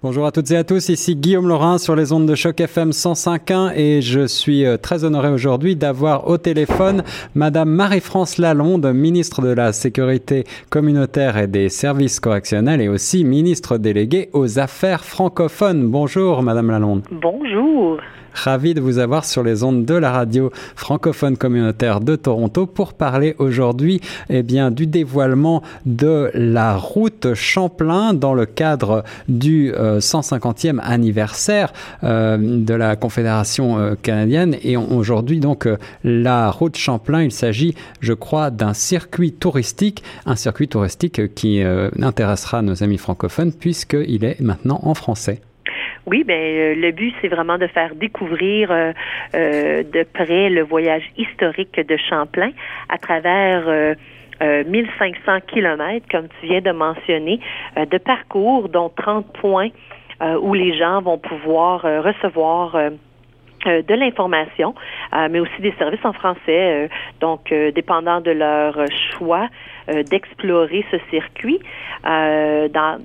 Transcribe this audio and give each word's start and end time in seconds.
Bonjour 0.00 0.26
à 0.26 0.30
toutes 0.30 0.52
et 0.52 0.56
à 0.56 0.62
tous, 0.62 0.90
ici 0.90 1.16
Guillaume 1.16 1.48
Laurin 1.48 1.76
sur 1.76 1.96
les 1.96 2.12
ondes 2.12 2.28
de 2.28 2.36
choc 2.36 2.60
FM 2.60 2.90
105.1 2.90 3.72
et 3.74 4.00
je 4.00 4.28
suis 4.28 4.64
euh, 4.64 4.76
très 4.76 5.02
honoré 5.02 5.28
aujourd'hui 5.28 5.74
d'avoir 5.74 6.28
au 6.28 6.38
téléphone 6.38 7.02
Madame 7.34 7.68
Marie-France 7.68 8.38
Lalonde, 8.38 8.86
ministre 8.94 9.42
de 9.42 9.48
la 9.48 9.72
Sécurité 9.72 10.44
communautaire 10.70 11.36
et 11.36 11.48
des 11.48 11.68
services 11.68 12.20
correctionnels 12.20 12.80
et 12.80 12.86
aussi 12.86 13.24
ministre 13.24 13.76
délégué 13.76 14.30
aux 14.34 14.60
affaires 14.60 15.04
francophones. 15.04 15.88
Bonjour 15.88 16.44
Madame 16.44 16.70
Lalonde. 16.70 17.02
Bonjour. 17.10 17.98
Ravi 18.34 18.74
de 18.74 18.80
vous 18.80 18.98
avoir 18.98 19.24
sur 19.24 19.42
les 19.42 19.64
ondes 19.64 19.84
de 19.84 19.94
la 19.94 20.12
radio 20.12 20.50
francophone 20.76 21.36
communautaire 21.36 22.00
de 22.00 22.14
Toronto 22.14 22.66
pour 22.66 22.94
parler 22.94 23.34
aujourd'hui 23.38 24.00
eh 24.28 24.44
bien, 24.44 24.70
du 24.70 24.86
dévoilement 24.86 25.62
de 25.86 26.30
la 26.34 26.76
route 26.76 27.34
Champlain 27.34 28.14
dans 28.14 28.34
le 28.34 28.46
cadre 28.46 29.02
du 29.28 29.72
150e 29.98 30.76
euh, 30.76 30.80
anniversaire 30.82 31.72
euh, 32.04 32.36
de 32.38 32.74
la 32.74 32.96
Confédération 32.96 33.78
euh, 33.78 33.94
canadienne. 34.00 34.56
Et 34.62 34.76
aujourd'hui, 34.76 35.40
donc, 35.40 35.68
la 36.04 36.50
route 36.50 36.76
Champlain, 36.76 37.22
il 37.22 37.32
s'agit, 37.32 37.74
je 38.00 38.12
crois, 38.12 38.50
d'un 38.50 38.74
circuit 38.74 39.32
touristique, 39.32 40.02
un 40.26 40.36
circuit 40.36 40.68
touristique 40.68 41.34
qui 41.34 41.62
intéressera 42.00 42.62
nos 42.62 42.82
amis 42.82 42.98
francophones 42.98 43.52
puisqu'il 43.52 44.24
est 44.24 44.40
maintenant 44.40 44.80
en 44.82 44.94
français. 44.94 45.40
Oui, 46.08 46.24
ben 46.24 46.40
euh, 46.40 46.74
le 46.74 46.90
but 46.90 47.14
c'est 47.20 47.28
vraiment 47.28 47.58
de 47.58 47.66
faire 47.66 47.94
découvrir 47.94 48.70
euh, 48.70 48.92
euh, 49.34 49.82
de 49.82 50.04
près 50.04 50.48
le 50.48 50.62
voyage 50.62 51.02
historique 51.18 51.78
de 51.78 51.98
Champlain 52.08 52.50
à 52.88 52.96
travers 52.96 53.94
1500 54.40 55.40
kilomètres, 55.46 56.06
comme 56.10 56.28
tu 56.40 56.46
viens 56.46 56.60
de 56.60 56.70
mentionner, 56.70 57.40
de 57.76 57.98
parcours, 57.98 58.68
dont 58.68 58.88
30 58.88 59.32
points 59.32 59.70
où 60.40 60.54
les 60.54 60.76
gens 60.76 61.00
vont 61.00 61.18
pouvoir 61.18 61.82
recevoir 61.82 62.76
de 63.64 63.94
l'information, 63.94 64.74
mais 65.30 65.40
aussi 65.40 65.60
des 65.60 65.72
services 65.78 66.04
en 66.04 66.12
français. 66.12 66.88
donc, 67.20 67.52
dépendant 67.74 68.20
de 68.20 68.30
leur 68.30 68.76
choix 69.12 69.48
d'explorer 69.88 70.84
ce 70.90 70.98
circuit, 71.10 71.60
dans 72.04 72.98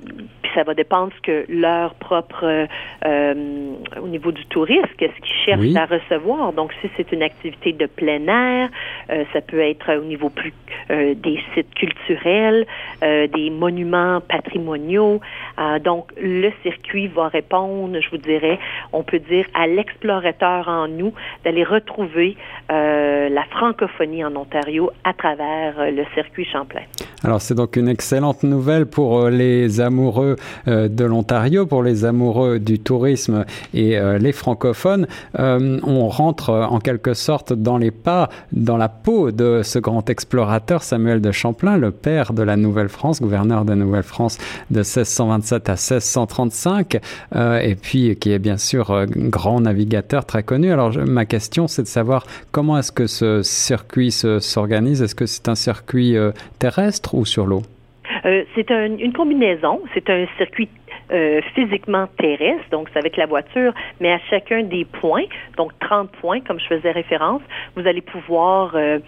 ça 0.54 0.64
va 0.64 0.74
dépendre 0.74 1.12
ce 1.18 1.22
que 1.22 1.46
leur 1.50 1.94
propre, 1.96 2.44
euh, 2.44 2.66
euh, 3.06 3.74
au 4.02 4.08
niveau 4.08 4.32
du 4.32 4.46
tourisme, 4.46 4.88
qu'est-ce 4.98 5.20
qu'ils 5.22 5.46
cherchent 5.46 5.76
à 5.76 5.86
recevoir. 5.86 6.54
Donc, 6.54 6.74
si 6.82 6.90
c'est 6.96 7.12
une 7.12 7.24
activité 7.24 7.74
de 7.74 7.86
plein 7.86 8.28
air, 8.28 8.70
euh, 9.10 9.24
ça 9.34 9.42
peut 9.42 9.60
être 9.60 9.96
au 9.98 10.04
niveau 10.04 10.30
plus 10.30 10.54
des 10.90 11.40
sites 11.54 11.74
culturels, 11.76 12.66
des 13.02 13.50
monuments 13.50 14.20
patrimoniaux. 14.22 15.22
donc, 15.82 16.12
le 16.22 16.52
circuit 16.62 17.08
va 17.08 17.30
répondre, 17.30 18.00
je 18.00 18.10
vous 18.10 18.18
dirais, 18.18 18.60
on 18.92 19.04
peut 19.04 19.20
dire 19.20 19.46
à 19.54 19.68
l'explorateur 19.68 20.68
en 20.68 20.88
nous 20.88 21.14
d'aller 21.46 21.64
retrouver 21.64 22.36
la 22.70 23.44
francophonie 23.52 24.26
en 24.26 24.36
Ontario 24.36 24.92
à 25.04 25.14
travers 25.14 25.92
le 25.92 26.04
circuit 26.14 26.46
Champlain. 26.46 26.73
Alors, 27.24 27.42
c'est 27.42 27.56
donc 27.56 27.78
une 27.78 27.88
excellente 27.88 28.44
nouvelle 28.44 28.86
pour 28.86 29.30
les 29.30 29.80
amoureux 29.80 30.36
euh, 30.68 30.90
de 30.90 31.06
l'Ontario, 31.06 31.66
pour 31.66 31.82
les 31.82 32.04
amoureux 32.04 32.60
du 32.60 32.80
tourisme 32.80 33.46
et 33.74 33.98
euh, 33.98 34.18
les 34.18 34.34
francophones, 34.34 35.08
euh, 35.40 35.80
on 35.84 36.10
rentre 36.10 36.50
en 36.50 36.80
quelque 36.80 37.14
sorte 37.14 37.54
dans 37.54 37.78
les 37.78 37.92
pas, 37.92 38.30
dans 38.52 38.76
la 38.76 38.90
peau 38.90 39.32
de 39.32 39.62
ce 39.64 39.80
grand 39.80 40.10
explorateur 40.10 40.84
Samuel 40.84 41.22
de 41.22 41.32
Champlain, 41.32 41.78
le 41.78 41.92
père 41.92 42.34
de 42.34 42.44
la 42.44 42.58
Nouvelle-France, 42.58 43.22
gouverneur 43.22 43.64
de 43.64 43.74
Nouvelle-France 43.74 44.38
de 44.70 44.80
1627 44.80 45.70
à 45.70 45.74
1635, 45.74 47.00
et 47.62 47.76
puis 47.76 48.16
qui 48.18 48.32
est 48.32 48.40
bien 48.40 48.58
sûr 48.58 49.06
grand 49.08 49.62
navigateur 49.62 50.26
très 50.26 50.44
connu. 50.44 50.72
Alors 50.72 50.92
ma 50.98 51.26
question, 51.26 51.68
c'est 51.68 51.84
de 51.84 51.88
savoir 51.88 52.26
comment 52.52 52.78
est-ce 52.78 52.92
que 52.92 53.08
ce 53.08 53.42
circuit 53.44 54.12
s'organise? 54.12 55.02
Est-ce 55.02 55.16
que 55.16 55.26
c'est 55.26 55.48
un 55.48 55.56
circuit 55.56 56.18
terrestre 56.64 57.14
ou 57.14 57.26
sur 57.26 57.46
l'eau? 57.46 57.64
Euh, 58.26 58.44
c'est 58.56 58.72
une 58.72 59.14
combinaison. 59.14 59.82
C'est 59.94 60.10
un 60.10 60.26
circuit 60.38 60.70
euh, 61.12 61.42
physiquement 61.54 62.08
terrestre, 62.18 62.70
donc 62.72 62.88
c'est 62.92 63.00
avec 63.00 63.18
la 63.18 63.26
voiture, 63.26 63.74
mais 64.00 64.14
à 64.14 64.20
chacun 64.30 64.64
des 64.64 64.86
points, 64.86 65.28
donc 65.58 65.72
30 65.80 66.10
points, 66.22 66.40
comme 66.40 66.60
je 66.60 66.68
faisais 66.68 66.92
référence, 66.92 67.42
vous 67.76 67.86
allez 67.86 68.02
pouvoir 68.02 68.76
euh, 68.76 69.00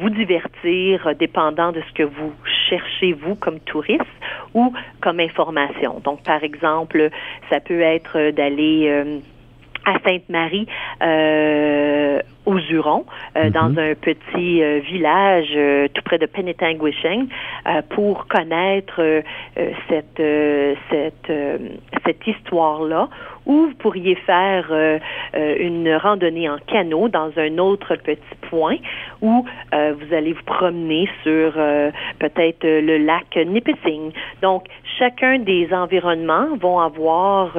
vous 0.00 0.10
divertir 0.10 1.14
dépendant 1.16 1.70
de 1.70 1.80
ce 1.88 1.92
que 1.94 2.02
vous 2.02 2.32
cherchez, 2.68 3.12
vous, 3.12 3.36
comme 3.36 3.60
touriste 3.60 4.18
ou 4.54 4.72
comme 5.00 5.20
information. 5.20 6.00
Donc, 6.04 6.24
par 6.24 6.42
exemple, 6.42 7.10
ça 7.48 7.60
peut 7.60 7.80
être 7.80 8.32
d'aller 8.32 9.20
à 9.84 9.94
Sainte-Marie 10.04 10.66
euh, 12.68 12.72
Hurons, 12.72 13.06
euh, 13.36 13.44
mhm. 13.44 13.50
dans 13.50 13.80
un 13.80 13.94
petit 13.94 14.62
euh, 14.62 14.80
village 14.80 15.56
tout 15.94 16.02
près 16.02 16.18
de 16.18 16.26
Penetanguishing, 16.26 17.28
pour 17.90 18.26
connaître 18.28 19.22
cette 19.88 20.22
cette 20.90 21.32
cette 22.04 22.26
histoire-là. 22.26 23.08
Ou 23.46 23.68
vous 23.68 23.74
pourriez 23.78 24.14
faire 24.14 24.70
une 25.34 25.94
randonnée 25.94 26.50
en 26.50 26.58
canot 26.58 27.08
dans 27.08 27.30
un 27.38 27.56
autre 27.58 27.96
petit 27.96 28.34
point, 28.50 28.76
où 29.22 29.46
vous 29.72 30.14
allez 30.14 30.34
vous 30.34 30.42
promener 30.44 31.08
sur 31.22 31.52
peut-être 32.18 32.64
le 32.64 32.98
lac 32.98 33.36
Nipissing. 33.36 34.12
Donc, 34.42 34.64
chacun 34.98 35.38
des 35.38 35.72
environnements 35.72 36.56
vont 36.60 36.80
avoir 36.80 37.56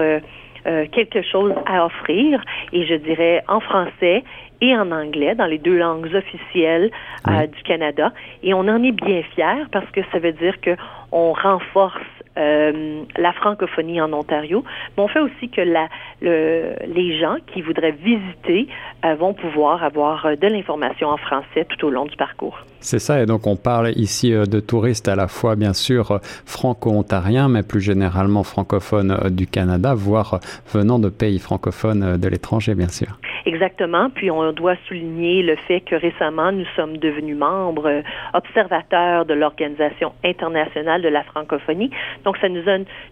euh, 0.68 0.86
quelque 0.92 1.22
chose 1.22 1.54
à 1.66 1.86
offrir 1.86 2.44
et 2.74 2.86
je 2.86 2.96
dirais 2.96 3.42
en 3.48 3.62
français 3.62 4.24
et 4.62 4.76
en 4.76 4.92
anglais 4.92 5.36
dans 5.36 5.46
les 5.46 5.58
deux 5.58 5.78
langues 5.78 6.14
officielles 6.14 6.92
euh, 7.28 7.48
du 7.48 7.62
Canada. 7.64 8.12
Et 8.44 8.54
on 8.54 8.62
en 8.62 8.84
est 8.84 8.92
bien 8.92 9.22
fiers 9.36 9.66
parce 9.72 9.90
que 9.92 10.02
ça 10.12 10.20
veut 10.20 10.34
dire 10.34 10.60
que 10.62 10.76
on 11.12 11.34
renforce 11.34 12.02
euh, 12.38 13.04
la 13.18 13.34
francophonie 13.34 14.00
en 14.00 14.14
Ontario, 14.14 14.64
mais 14.96 15.04
on 15.04 15.08
fait 15.08 15.20
aussi 15.20 15.50
que 15.50 15.62
la, 15.62 15.88
le, 16.22 16.74
les 16.88 17.20
gens 17.20 17.36
qui 17.48 17.62
voudraient 17.62 17.92
visiter 17.92 18.68
euh, 19.04 19.16
vont 19.16 19.34
pouvoir 19.34 19.84
avoir 19.84 20.26
euh, 20.26 20.36
de 20.36 20.48
l'information 20.48 21.10
en 21.10 21.18
français 21.18 21.66
tout 21.68 21.86
au 21.86 21.90
long 21.90 22.06
du 22.06 22.16
parcours. 22.16 22.60
C'est 22.82 23.00
ça, 23.00 23.22
et 23.22 23.26
donc 23.26 23.46
on 23.48 23.58
parle 23.58 23.92
ici 23.96 24.32
de 24.32 24.60
touristes 24.60 25.10
à 25.10 25.16
la 25.16 25.28
fois 25.28 25.56
bien 25.56 25.74
sûr 25.74 26.20
franco-ontariens, 26.46 27.50
mais 27.50 27.64
plus 27.64 27.82
généralement 27.82 28.44
francophones 28.44 29.30
du 29.32 29.48
Canada, 29.48 29.94
voire 29.94 30.40
venant 30.74 30.98
de 30.98 31.10
pays 31.10 31.40
francophones 31.40 32.18
de 32.18 32.28
l'étranger, 32.30 32.76
bien 32.76 32.88
sûr. 32.88 33.20
Exactement. 33.46 34.10
Puis 34.10 34.30
on 34.32 34.52
doit 34.52 34.76
souligner 34.88 35.42
le 35.42 35.56
fait 35.56 35.82
que 35.82 35.96
récemment, 35.96 36.52
nous 36.52 36.66
sommes 36.76 36.98
devenus 36.98 37.38
membres 37.38 38.04
observateurs 38.34 39.26
de 39.26 39.34
l'Organisation 39.34 40.14
internationale 40.24 41.02
de 41.02 41.08
la 41.08 41.24
francophonie. 41.24 41.90
Donc, 42.26 42.38
ça 42.38 42.50
nous, 42.50 42.64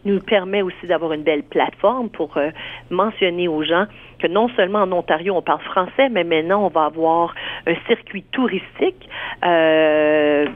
nous 0.05 0.19
permet 0.19 0.61
aussi 0.61 0.87
d'avoir 0.87 1.13
une 1.13 1.23
belle 1.23 1.43
plateforme 1.43 2.09
pour 2.09 2.37
euh, 2.37 2.49
mentionner 2.89 3.47
aux 3.47 3.63
gens 3.63 3.85
que 4.19 4.27
non 4.27 4.49
seulement 4.49 4.79
en 4.79 4.91
Ontario, 4.91 5.35
on 5.35 5.41
parle 5.41 5.61
français, 5.61 6.09
mais 6.09 6.23
maintenant, 6.23 6.65
on 6.65 6.69
va 6.69 6.85
avoir 6.85 7.35
un 7.65 7.75
circuit 7.87 8.23
touristique. 8.31 9.09
Euh, 9.45 10.47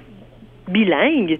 bilingue, 0.68 1.38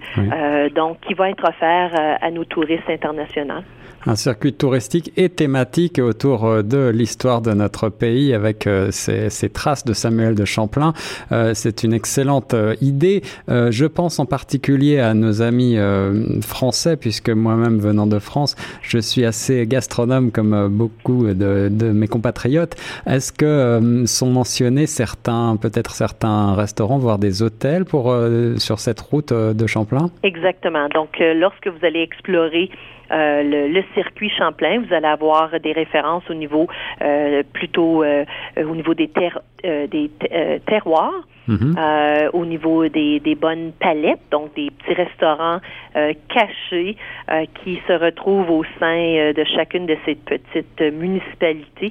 donc 0.74 1.00
qui 1.00 1.14
va 1.14 1.30
être 1.30 1.48
offert 1.48 1.92
à 2.20 2.30
nos 2.30 2.44
touristes 2.44 2.90
internationaux 2.90 3.62
un 4.06 4.16
circuit 4.16 4.52
touristique 4.52 5.12
et 5.16 5.28
thématique 5.28 5.98
autour 5.98 6.44
euh, 6.44 6.62
de 6.62 6.88
l'histoire 6.88 7.42
de 7.42 7.52
notre 7.52 7.88
pays 7.88 8.34
avec 8.34 8.66
euh, 8.66 8.88
ces, 8.90 9.30
ces, 9.30 9.48
traces 9.48 9.84
de 9.84 9.92
Samuel 9.92 10.34
de 10.34 10.44
Champlain. 10.44 10.92
Euh, 11.30 11.52
c'est 11.54 11.82
une 11.82 11.92
excellente 11.92 12.54
idée. 12.80 13.22
Je 13.48 13.86
pense 13.86 14.18
en 14.18 14.26
particulier 14.26 14.98
à 14.98 15.14
nos 15.14 15.42
amis 15.42 15.76
français, 16.42 16.96
puisque 16.96 17.30
moi-même 17.30 17.78
venant 17.78 18.06
de 18.06 18.18
France, 18.18 18.56
je 18.82 18.98
suis 18.98 19.24
assez 19.24 19.66
gastronome 19.66 20.30
comme 20.30 20.68
beaucoup 20.68 21.26
de, 21.26 21.68
de 21.70 21.90
mes 21.90 22.08
compatriotes. 22.08 22.74
Est-ce 23.06 23.32
que 23.32 24.04
sont 24.06 24.30
mentionnés 24.30 24.86
certains, 24.86 25.56
peut-être 25.56 25.92
certains 25.92 26.54
restaurants, 26.54 26.98
voire 26.98 27.18
des 27.18 27.42
hôtels 27.42 27.84
pour 27.84 28.14
sur 28.56 28.78
cette 28.78 29.00
route 29.00 29.32
de 29.32 29.66
Champlain? 29.66 30.10
Exactement. 30.22 30.88
Donc, 30.88 31.10
lorsque 31.20 31.68
vous 31.68 31.84
allez 31.84 32.00
explorer 32.00 32.70
euh, 33.10 33.68
le, 33.68 33.82
circuit 33.94 34.30
Champlain. 34.30 34.82
Vous 34.86 34.94
allez 34.94 35.06
avoir 35.06 35.58
des 35.60 35.72
références 35.72 36.24
au 36.30 36.34
niveau 36.34 36.66
euh, 37.02 37.42
plutôt 37.52 38.02
euh, 38.02 38.24
au 38.56 38.74
niveau 38.74 38.94
des, 38.94 39.10
des 39.62 40.10
terroirs. 40.66 41.26
Mhm. 41.48 41.74
au 42.34 42.46
niveau 42.46 42.86
des, 42.86 43.18
des, 43.18 43.34
bonnes 43.34 43.72
palettes, 43.72 44.20
donc 44.30 44.54
des 44.54 44.70
petits 44.70 44.94
restaurants 44.94 45.58
cachés 46.28 46.96
qui 47.54 47.82
se 47.88 47.92
retrouvent 47.94 48.48
au 48.48 48.64
sein 48.78 49.32
de 49.32 49.44
chacune 49.56 49.86
de 49.86 49.96
ces 50.06 50.14
petites 50.14 50.80
municipalités 50.80 51.90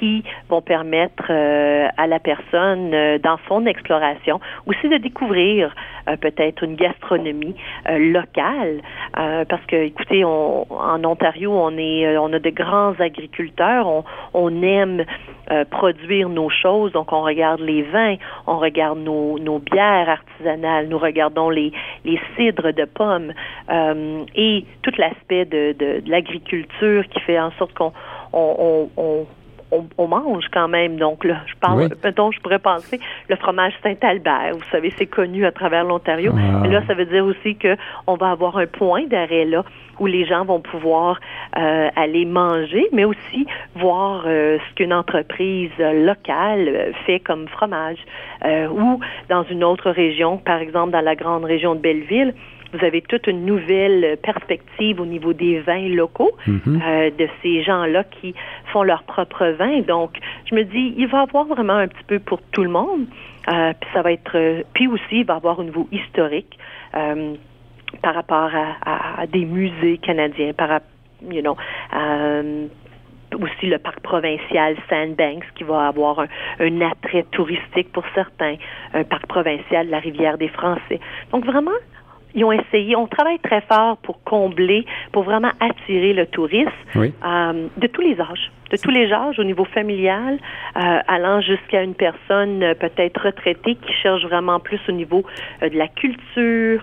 qui 0.00 0.24
vont 0.48 0.62
permettre 0.62 1.30
à 1.30 2.06
la 2.08 2.18
personne, 2.18 2.90
dans 3.22 3.38
son 3.46 3.66
exploration, 3.66 4.40
aussi 4.66 4.88
de 4.88 4.96
découvrir 4.96 5.72
peut-être 6.20 6.62
une 6.62 6.76
gastronomie 6.76 7.54
locale, 7.88 8.80
parce 9.14 9.64
que, 9.66 9.76
écoutez, 9.76 10.24
on, 10.24 10.66
en 10.70 11.04
Ontario, 11.04 11.52
on 11.52 11.76
est, 11.76 12.16
on 12.18 12.32
a 12.32 12.38
de 12.38 12.50
grands 12.50 12.94
agriculteurs, 12.98 13.86
on, 13.86 14.04
on 14.34 14.62
aime 14.62 15.04
produire 15.70 16.28
nos 16.28 16.50
choses, 16.50 16.92
donc 16.92 17.12
on 17.12 17.22
regarde 17.22 17.60
les 17.60 17.82
vins, 17.82 18.16
on 18.46 18.58
regarde 18.58 18.98
nos, 18.98 19.38
nos 19.38 19.58
bières 19.58 20.08
artisanales, 20.08 20.88
nous 20.88 20.98
regardons 20.98 21.50
les, 21.50 21.72
les 22.04 22.20
cidres 22.36 22.72
de 22.72 22.84
pommes 22.84 23.32
et 24.34 24.64
tout 24.82 24.92
l'aspect 24.98 25.44
de, 25.44 25.72
de, 25.72 26.00
de 26.00 26.10
l'agriculture 26.10 27.06
qui 27.08 27.20
fait 27.20 27.38
en 27.38 27.50
sorte 27.52 27.74
qu'on 27.74 27.92
on, 28.32 28.88
on, 28.96 29.26
on, 29.70 30.06
mange 30.06 30.46
quand 30.52 30.68
même. 30.68 30.96
Donc, 30.96 31.24
là, 31.24 31.38
je 31.46 31.54
parle, 31.56 31.88
je 31.92 32.40
pourrais 32.40 32.58
penser 32.58 33.00
le 33.28 33.36
fromage 33.36 33.72
Saint-Albert. 33.82 34.52
Vous 34.54 34.70
savez, 34.70 34.92
c'est 34.96 35.06
connu 35.06 35.44
à 35.44 35.52
travers 35.52 35.84
l'Ontario. 35.84 36.32
Ah. 36.36 36.66
Là, 36.66 36.82
ça 36.86 36.94
veut 36.94 37.06
dire 37.06 37.24
aussi 37.24 37.56
que 37.56 37.76
on 38.06 38.16
va 38.16 38.30
avoir 38.30 38.56
un 38.58 38.66
point 38.66 39.06
d'arrêt 39.06 39.44
là 39.44 39.64
où 39.98 40.06
les 40.06 40.26
gens 40.26 40.44
vont 40.44 40.60
pouvoir 40.60 41.18
euh, 41.56 41.88
aller 41.96 42.26
manger, 42.26 42.86
mais 42.92 43.04
aussi 43.04 43.46
voir 43.74 44.24
euh, 44.26 44.58
ce 44.68 44.74
qu'une 44.74 44.92
entreprise 44.92 45.70
locale 45.78 46.92
fait 47.06 47.20
comme 47.20 47.48
fromage. 47.48 47.98
Euh, 48.44 48.68
ou 48.68 49.00
dans 49.28 49.44
une 49.44 49.64
autre 49.64 49.90
région, 49.90 50.36
par 50.38 50.58
exemple 50.58 50.90
dans 50.90 51.00
la 51.00 51.14
grande 51.14 51.44
région 51.44 51.74
de 51.74 51.80
Belleville, 51.80 52.34
vous 52.72 52.84
avez 52.84 53.02
toute 53.02 53.26
une 53.26 53.44
nouvelle 53.44 54.16
perspective 54.22 55.00
au 55.00 55.06
niveau 55.06 55.32
des 55.32 55.60
vins 55.60 55.88
locaux, 55.88 56.32
mhm. 56.46 56.82
euh, 56.84 57.10
de 57.10 57.28
ces 57.42 57.62
gens-là 57.62 58.04
qui 58.04 58.34
font 58.72 58.82
leur 58.82 59.02
propre 59.04 59.46
vin. 59.58 59.80
Donc, 59.80 60.18
je 60.50 60.54
me 60.54 60.64
dis, 60.64 60.94
il 60.96 61.06
va 61.06 61.18
y 61.18 61.22
avoir 61.22 61.44
vraiment 61.44 61.76
un 61.76 61.88
petit 61.88 62.04
peu 62.06 62.18
pour 62.18 62.40
tout 62.52 62.62
le 62.62 62.70
monde. 62.70 63.06
Euh, 63.48 63.72
puis 63.80 63.90
ça 63.92 64.02
va 64.02 64.12
être, 64.12 64.64
puis 64.72 64.88
aussi, 64.88 65.20
il 65.20 65.24
va 65.24 65.34
y 65.34 65.36
avoir 65.36 65.58
au 65.58 65.64
niveau 65.64 65.88
historique 65.92 66.58
euh, 66.94 67.34
par 68.02 68.14
rapport 68.14 68.50
à, 68.84 69.26
des 69.26 69.44
musées 69.44 69.98
canadiens, 69.98 70.52
par 70.52 70.80
you 71.30 71.40
know, 71.40 71.56
aussi 73.34 73.66
le 73.66 73.78
parc 73.78 74.00
provincial 74.00 74.76
Sandbanks 74.88 75.44
qui 75.56 75.64
va 75.64 75.88
avoir 75.88 76.20
un, 76.20 76.26
un, 76.60 76.80
attrait 76.80 77.24
touristique 77.30 77.92
pour 77.92 78.04
certains, 78.14 78.56
un 78.94 79.04
parc 79.04 79.26
provincial 79.26 79.86
de 79.86 79.90
la 79.90 79.98
rivière 79.98 80.38
des 80.38 80.48
Français. 80.48 81.00
Donc 81.32 81.44
vraiment, 81.44 81.72
ils 82.36 82.44
ont 82.44 82.52
essayé, 82.52 82.94
on 82.94 83.06
travaille 83.06 83.40
très 83.40 83.62
fort 83.62 83.96
pour 83.96 84.22
combler, 84.26 84.84
pour 85.12 85.22
vraiment 85.22 85.52
attirer 85.60 86.12
le 86.12 86.26
tourisme 86.26 86.70
euh, 86.96 87.68
de 87.76 87.86
tous 87.86 88.02
les 88.02 88.20
âges, 88.20 88.50
de 88.70 88.76
tous 88.76 88.90
les 88.90 89.10
âges 89.12 89.38
au 89.38 89.44
niveau 89.44 89.64
familial, 89.64 90.34
euh, 90.76 90.98
allant 91.06 91.40
jusqu'à 91.40 91.82
une 91.82 91.94
personne 91.94 92.62
euh, 92.62 92.74
peut-être 92.74 93.22
retraitée 93.24 93.76
qui 93.76 93.92
cherche 94.02 94.24
vraiment 94.24 94.58
plus 94.60 94.80
au 94.88 94.92
niveau 94.92 95.22
de 95.62 95.76
la 95.78 95.88
culture, 95.88 96.82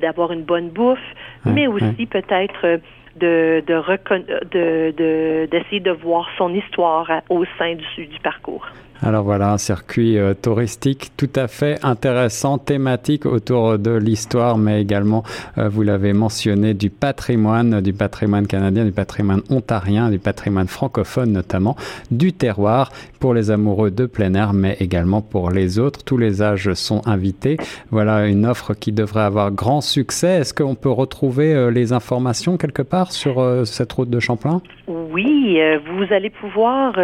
d'avoir 0.00 0.32
une 0.32 0.42
bonne 0.42 0.68
bouffe, 0.68 1.08
mais 1.44 1.66
aussi 1.66 2.06
peut-être 2.06 2.80
de 3.16 3.62
de 3.66 5.48
d'essayer 5.50 5.80
de, 5.80 5.90
de, 5.90 5.96
voir 5.96 6.28
son 6.38 6.54
histoire 6.54 7.10
au 7.28 7.44
sein 7.58 7.74
du, 7.74 8.06
du 8.06 8.20
parcours. 8.20 8.66
Alors 9.02 9.24
voilà, 9.24 9.52
un 9.52 9.58
circuit 9.58 10.18
euh, 10.18 10.32
touristique 10.34 11.12
tout 11.16 11.28
à 11.36 11.48
fait 11.48 11.78
intéressant, 11.84 12.56
thématique 12.56 13.26
autour 13.26 13.78
de 13.78 13.90
l'histoire, 13.90 14.56
mais 14.56 14.80
également, 14.80 15.22
euh, 15.58 15.68
vous 15.68 15.82
l'avez 15.82 16.14
mentionné, 16.14 16.72
du 16.76 16.90
patrimoine, 16.90 17.80
du 17.80 17.92
patrimoine 17.92 18.46
canadien, 18.46 18.84
du 18.84 18.92
patrimoine 18.92 19.42
ontarien, 19.50 20.10
du 20.10 20.18
patrimoine 20.18 20.68
francophone 20.68 21.32
notamment, 21.32 21.76
du 22.10 22.32
terroir 22.32 22.90
pour 23.20 23.34
les 23.34 23.50
amoureux 23.50 23.90
de 23.90 24.06
plein 24.06 24.34
air, 24.34 24.52
mais 24.52 24.76
également 24.80 25.22
pour 25.22 25.50
les 25.50 25.78
autres. 25.78 26.04
Tous 26.04 26.18
les 26.18 26.42
âges 26.42 26.72
sont 26.74 27.02
invités. 27.06 27.56
Voilà 27.90 28.26
une 28.26 28.46
offre 28.46 28.74
qui 28.74 28.92
devrait 28.92 29.22
avoir 29.22 29.50
grand 29.50 29.80
succès. 29.80 30.40
Est-ce 30.40 30.54
qu'on 30.54 30.74
peut 30.74 30.90
retrouver 30.90 31.54
euh, 31.54 31.70
les 31.70 31.92
informations 31.92 32.56
quelque 32.56 32.82
part 32.82 33.12
sur 33.12 33.66
cette 33.66 33.92
route 33.92 34.10
de 34.10 34.20
Champlain? 34.20 34.60
Oui, 34.86 35.58
vous 35.86 36.12
allez 36.12 36.30
pouvoir, 36.30 36.94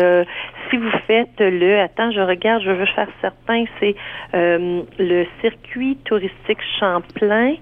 si 0.70 0.76
vous 0.76 0.90
faites 1.06 1.40
le 1.40 1.80
attends, 1.80 2.10
je 2.12 2.20
regarde, 2.20 2.62
je 2.62 2.70
veux 2.70 2.86
faire 2.86 3.08
certain, 3.20 3.64
c'est 3.80 3.94
euh, 4.34 4.82
le 4.98 5.24
circuit 5.40 5.96
touristique 6.04 6.58
Champlain. 6.78 7.54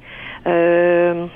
Euh, 0.46 1.26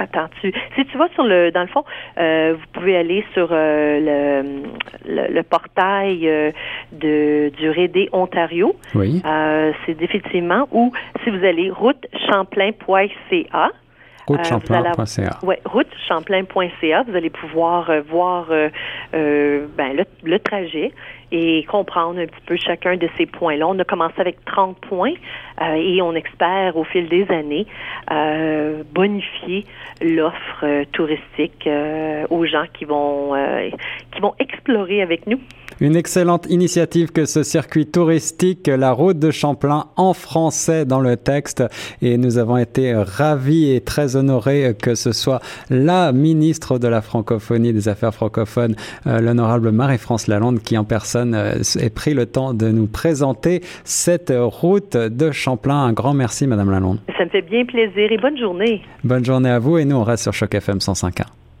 attends, 0.00 0.28
tu, 0.40 0.52
si 0.76 0.84
tu 0.86 0.98
vas 0.98 1.08
sur 1.14 1.24
le, 1.24 1.50
dans 1.50 1.62
le 1.62 1.68
fond, 1.68 1.84
euh, 2.18 2.54
vous 2.58 2.66
pouvez 2.72 2.96
aller 2.96 3.24
sur 3.34 3.48
le, 3.50 4.62
le, 5.06 5.42
portail 5.42 6.20
de 6.92 7.50
du 7.56 7.70
Rédé 7.70 8.08
Ontario. 8.12 8.76
Oui. 8.94 9.22
c'est 9.86 9.94
définitivement 9.94 10.68
ou 10.72 10.92
si 11.24 11.30
vous 11.30 11.44
allez 11.44 11.70
route 11.70 12.06
champlain.ca. 14.44 14.92
Routechamplain.ca. 14.92 15.38
oui, 15.42 15.54
routechamplain.ca. 15.64 17.02
Vous 17.08 17.16
allez 17.16 17.30
pouvoir 17.30 17.90
voir 18.08 18.46
ben, 19.12 19.96
le, 19.96 20.04
le, 20.24 20.38
trajet 20.38 20.92
et 21.32 21.64
comprendre 21.64 22.20
un 22.20 22.26
petit 22.26 22.44
peu 22.46 22.56
chacun 22.56 22.96
de 22.96 23.08
ces 23.16 23.26
points-là. 23.26 23.68
On 23.68 23.78
a 23.78 23.84
commencé 23.84 24.14
avec 24.18 24.44
30 24.44 24.78
points 24.80 25.14
euh, 25.60 25.74
et 25.74 26.02
on 26.02 26.14
espère 26.14 26.76
au 26.76 26.84
fil 26.84 27.08
des 27.08 27.26
années 27.30 27.66
euh, 28.10 28.82
bonifier 28.92 29.64
l'offre 30.00 30.64
euh, 30.64 30.84
touristique 30.92 31.68
aux 32.30 32.46
gens 32.46 32.64
qui 32.72 32.84
vont 32.84 33.34
qui 34.12 34.20
vont 34.20 34.34
explorer 34.38 35.02
avec 35.02 35.26
nous. 35.26 35.40
Une 35.80 35.96
excellente 35.96 36.46
initiative 36.50 37.10
que 37.10 37.24
ce 37.24 37.42
circuit 37.42 37.86
touristique, 37.86 38.66
la 38.66 38.92
route 38.92 39.18
de 39.18 39.30
Champlain 39.30 39.86
en 39.96 40.12
français 40.12 40.84
dans 40.84 41.00
le 41.00 41.16
texte. 41.16 41.64
Et 42.02 42.18
nous 42.18 42.36
avons 42.36 42.58
été 42.58 42.92
ravis 42.94 43.72
et 43.72 43.80
très 43.80 44.14
honorés 44.14 44.76
que 44.78 44.94
ce 44.94 45.12
soit 45.12 45.40
la 45.70 46.12
ministre 46.12 46.78
de 46.78 46.86
la 46.86 47.00
francophonie, 47.00 47.72
des 47.72 47.88
affaires 47.88 48.12
francophones, 48.12 48.76
l'honorable 49.06 49.72
Marie-France 49.72 50.26
Lalonde, 50.26 50.60
qui 50.60 50.76
en 50.76 50.84
personne 50.84 51.34
ait 51.34 51.90
pris 51.90 52.12
le 52.12 52.26
temps 52.26 52.52
de 52.52 52.68
nous 52.68 52.86
présenter 52.86 53.62
cette 53.84 54.34
route 54.36 54.98
de 54.98 55.30
Champlain. 55.30 55.84
Un 55.84 55.94
grand 55.94 56.12
merci, 56.12 56.46
Madame 56.46 56.70
Lalonde. 56.70 56.98
Ça 57.16 57.24
me 57.24 57.30
fait 57.30 57.40
bien 57.40 57.64
plaisir 57.64 58.12
et 58.12 58.18
bonne 58.18 58.36
journée. 58.36 58.82
Bonne 59.02 59.24
journée 59.24 59.48
à 59.48 59.58
vous 59.58 59.78
et 59.78 59.86
nous, 59.86 59.96
on 59.96 60.04
reste 60.04 60.24
sur 60.24 60.34
Choc 60.34 60.54
FM 60.54 60.76
105.1. 60.76 61.39